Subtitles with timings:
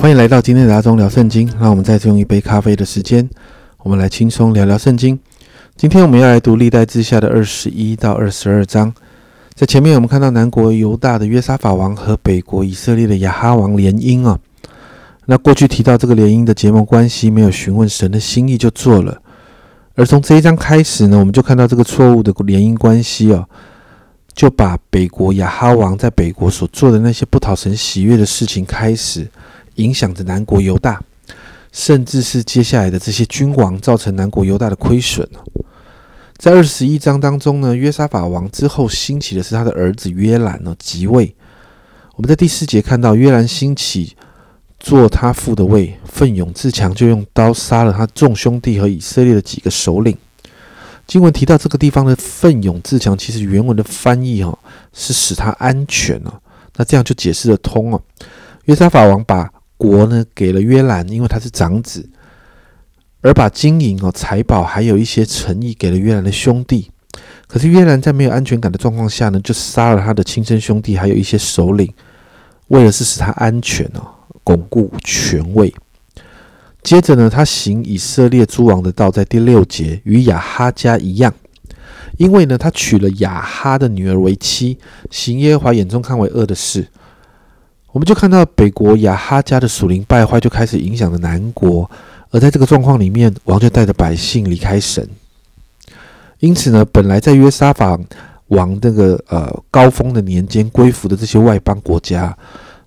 [0.00, 1.46] 欢迎来到今天的阿忠聊圣经。
[1.60, 3.28] 让我们再次用一杯咖啡的时间，
[3.82, 5.20] 我们来轻松聊聊圣经。
[5.76, 8.94] 今天我们要来读历代志下的二十一到二十二章。
[9.54, 14.38] 在前面我们看到南国犹大的约沙法王和北国以色列的亚哈王联姻啊。
[15.26, 19.20] 那过去提到这个联姻的结盟关系，没有询问神的心意就做了。
[19.96, 23.46] 而从这一章开始呢，我们就看到这个错误的联姻关系哦，
[24.32, 29.28] 就把北国亚哈王在北国所做的那些不讨神喜悦的事情开始。
[29.76, 31.02] 影响着南国犹大，
[31.72, 35.28] 甚至是接下来的这些君王，造成南国犹大的亏损
[36.36, 41.34] 在二十一章当中呢，约沙法王之后兴起的是他的儿子约兰呢即位。
[42.16, 44.16] 我们在第四节看到约兰兴起
[44.78, 50.16] 做他父的位，奋勇自强，就用刀杀了他众兄弟和以色列的几个首领。
[51.06, 54.58] 经文提到这个地方的奋勇自强，其实原文的翻译哈
[54.92, 56.32] 是使他安全哦。
[56.76, 58.00] 那这样就解释得通哦。
[58.64, 59.50] 约沙法王把
[59.80, 62.06] 国呢给了约兰，因为他是长子，
[63.22, 66.90] 而把金银哦、财宝还有一些诚意给了约兰的兄弟。
[67.46, 71.90] 可是约兰在没有安全感的状况下呢，就杀了他的亲生兄弟，还有一些首领，
[72.68, 74.06] 为了是使他安全哦，
[74.44, 75.74] 巩固权位。
[76.82, 81.32] 接着呢，他行以色列诸王的道，在第六节与亚哈家一样，
[82.18, 84.78] 因为呢，他娶了亚哈的女儿为妻，
[85.10, 86.86] 行耶和华眼中看为恶的事。
[87.92, 91.90] 我们就看到北国亚哈家的属灵败坏就开始影响了南国，
[92.30, 95.08] 而在这个状况里面，王就带着百姓离开神。
[96.38, 97.98] 因此呢，本来在约沙法
[98.48, 102.36] 王那个呃高峰的年间归服的这些外邦国家，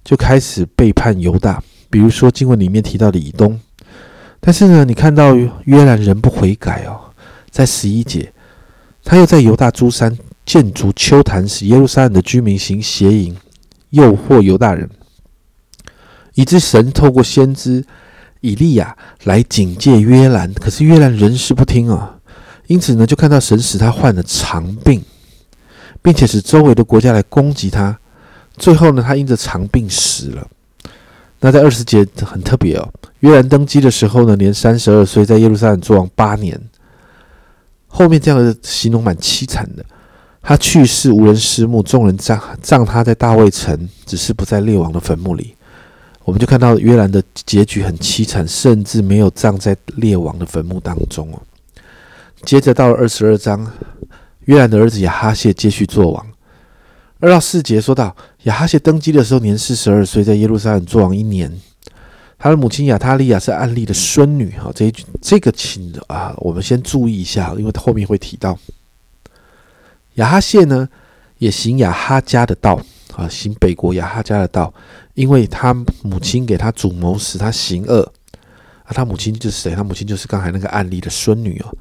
[0.04, 1.62] 就开始背叛犹大。
[1.90, 3.60] 比如说经文里面提到的以东，
[4.40, 7.00] 但是呢，你看到约兰人不悔改哦，
[7.52, 8.32] 在十一节，
[9.04, 13.36] 他又在犹大诸山建筑丘坛，使耶路撒冷的居民行邪淫。
[13.94, 14.90] 诱惑犹大人，
[16.34, 17.86] 以致神透过先知
[18.42, 22.18] 以利亚来警戒约兰，可是约兰仍是不听啊。
[22.66, 25.04] 因此呢，就看到神使他患了肠病，
[26.02, 27.96] 并且使周围的国家来攻击他。
[28.58, 30.48] 最后呢，他因着肠病死了。
[31.40, 36.60] 那在二十节很特别哦，约兰登基的时候呢，年三十二岁，在耶路撒冷做王八年。
[37.86, 39.86] 后面这样的形容蛮凄惨的。
[40.46, 45.56] 他去世无人私墓，众人葬葬他在大卫城，只是不在列王的坟墓里。
[46.26, 51.42] 我们就看到约兰的结局很凄惨，甚至没有葬在列王的坟墓当中哦。
[52.44, 53.66] 接着到了二十二章，
[54.46, 56.28] 约兰的儿子亚哈谢继续做王。
[57.22, 61.50] 二到四节说到亚哈谢登基的时候年四十二岁，在耶路撒冷做王一年。
[62.38, 68.60] 他的母亲亚他利亚是暗利的孙女哈，这一句这个请啊，我们先注意一下，因为后面会提到。
[70.16, 70.88] 亚哈谢呢，
[71.40, 72.80] 也行亚哈家的道
[73.16, 74.74] 啊，行北国亚哈家的道，
[75.16, 78.02] 因为他母亲给他主谋，使他行恶
[78.84, 78.90] 啊。
[78.94, 79.76] 他母亲就是谁？
[79.76, 81.78] 他母亲就是刚才那个案例的孙女哦。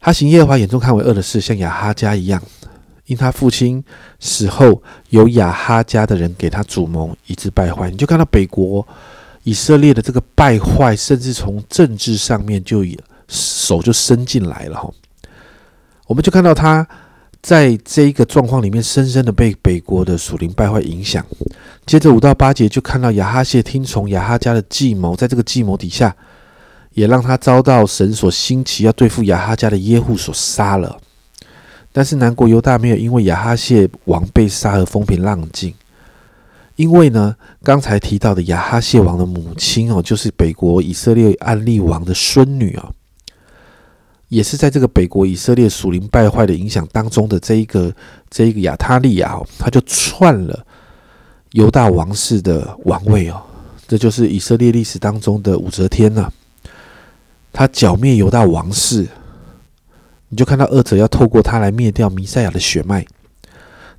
[0.00, 2.42] 他行耶和华眼中看为恶的事，像亚哈家一样，
[3.06, 3.84] 因他父亲
[4.18, 7.90] 死后，有亚哈家的人给他主谋，以致败坏。
[7.90, 8.86] 你就看到北国
[9.42, 12.84] 以色列的这个败坏，甚至从政治上面就
[13.28, 14.90] 手就伸进来了哈。
[16.06, 16.86] 我们就看到他。
[17.42, 21.24] 在这一个状况里面，深深的被北国的属灵败坏影响。
[21.86, 26.14] 接着五到八节就看到亚哈谢听从亚哈家的计谋，在这个计谋底下，
[26.92, 31.00] 也让他遭到神所兴起要对付亚哈家的耶户所杀了。
[31.92, 35.74] 但是南国犹大没有因为亚哈谢王被杀而风平浪静，
[36.76, 37.34] 因为呢，
[37.64, 42.94] 刚才提到的亚哈谢王的母亲哦，就是北国以色列安利王的孙女哦。
[44.30, 47.92] 也是在这个北国以色列属灵败坏的影响当中的这一个
[48.30, 50.64] 这一个亚他利亚，他就篡了
[51.50, 53.42] 犹大王室的王位哦，
[53.88, 56.32] 这就是以色列历史当中的武则天呐。
[57.52, 59.08] 他剿灭犹大王室，
[60.28, 63.04] 你就看到二者要透过他来灭掉弥赛亚的血脉，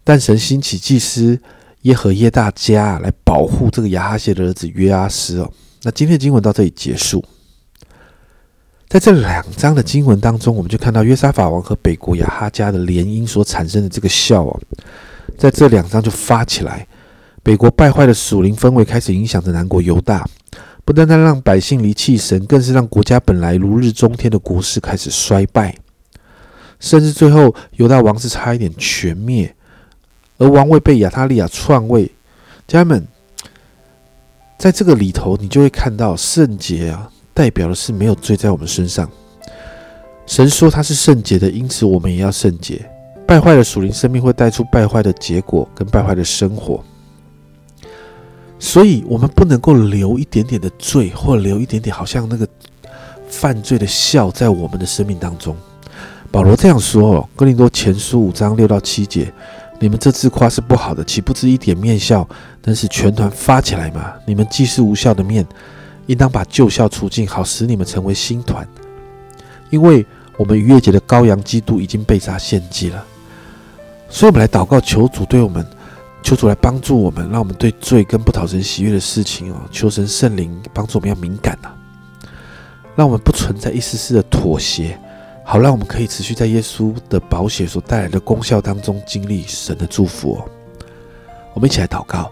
[0.06, 1.38] 但神兴起祭司
[1.81, 5.51] 耶和耶大家来保护这个亚哈谢的儿子约阿斯哦。
[5.84, 7.22] 那今天的经文到这里结束。
[8.91, 14.61] 在这两章的经文当中，我们就看到约沙法王和北国亚哈家的联姻所产生的这个效哦，
[15.38, 16.85] 在这两章就发起来，
[17.41, 20.27] 北国败坏的属灵氛围开始影响着南国犹大，
[20.83, 25.73] 不单单让百姓离弃神，更是让国家本来如日中天的国势开始衰败，
[26.81, 29.55] 甚至最后犹大王室差一点全灭，
[30.38, 32.11] 而王位被亚他利亚篡位。
[32.67, 33.07] 家人们，
[34.57, 37.09] 在这个里头，你就会看到圣洁啊。
[37.33, 39.10] 代表的是没有罪在我们身上。
[40.25, 42.89] 神说他是圣洁的，因此我们也要圣洁。
[43.28, 46.83] 败坏的属灵生命会带出败坏的结果跟败坏的生活。
[48.60, 52.48] 所以我们不能够留一点点的罪，或留一点点好像那个
[53.28, 55.56] 犯罪的笑在我们的生命当中。
[56.30, 59.34] 保罗这样说哦，《哥林多前书》五章六到七节：
[59.80, 62.27] 你们这自夸是不好的，岂不知一点面笑
[62.63, 64.13] 能使全团发起来吗？
[64.25, 65.45] 你们既是无效的面，
[66.07, 68.68] 应当把旧校除尽，好使你们成为新团。
[69.69, 70.06] 因为
[70.38, 73.03] 我们逾越节的羔羊基督已经被杀献祭了，
[74.09, 75.65] 所以我们来祷告，求主对我们，
[76.21, 81.69] 求主来帮助我们，让我们对罪跟不讨神喜悦的事情哦，求神圣灵帮助我们要敏感呐，
[82.95, 85.00] 让我们不存在一丝丝的妥协。
[85.44, 90.45] 好，让我们可以持续在耶稣的宝血所带来的功效当中经历神的祝福哦。
[91.53, 92.31] 我们一起来祷告，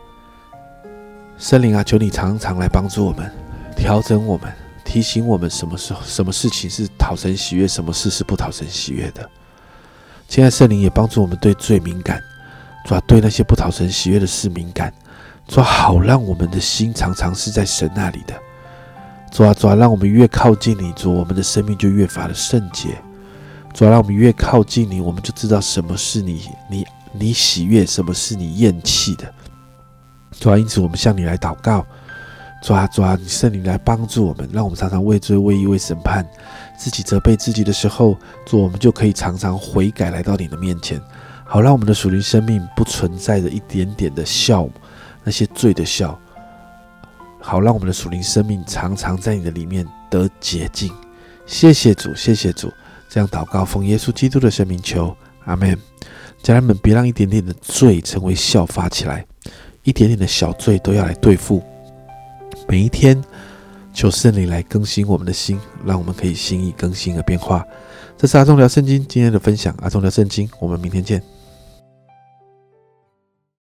[1.38, 3.30] 圣灵啊，求你常常来帮助我们，
[3.80, 4.52] 调整我们，
[4.84, 9.28] 提醒我们什么时候、什么事情是讨神喜悦，什么事是不讨神喜悦的。
[10.28, 12.22] 现在圣灵也帮助我们对罪敏感，
[12.86, 14.94] 主要对那些不讨神喜悦的事敏感，
[15.48, 18.36] 主好让我们的心常常是在神那里的。
[19.32, 22.90] 主啊，主啊，让我们越靠近你，主，我们的生命就越发的圣洁。
[23.74, 29.34] 主啊，让我们越靠近你，我们就知道什么是你、你、你喜悦，什么是你厌弃的。
[30.40, 31.86] 主啊，因此我们向你来祷告。
[32.62, 36.28] 主啊，主啊，你圣灵来帮助我们，让我们常常为罪、为义、为审判，
[36.78, 41.02] 自己责备自己的时候，主，我们就可以常常悔改，来到你的面前，
[41.46, 44.68] 好让我们的属灵生命不存在着一点点的笑，
[45.24, 46.20] 那些罪的笑。
[47.40, 50.92] 好，让我们的属灵生命常常在你的里面得洁净。
[51.46, 52.70] 谢谢主，谢谢主。
[53.08, 55.16] 这样祷告，奉耶稣基督的圣名求，
[55.46, 55.76] 阿门。
[56.44, 59.26] 家人们，别让一点点的罪成为笑发起来，
[59.84, 61.64] 一点点的小罪都要来对付。
[62.70, 63.20] 每一天，
[63.96, 67.66] 求圣灵来更新我们的心，让我们可以心意更新而变化。
[68.16, 71.20] 这是阿忠聊圣经今天的分享，阿忠聊圣经，我们明天见。